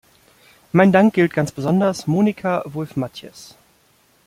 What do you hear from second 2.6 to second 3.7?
Wulf-Mathies.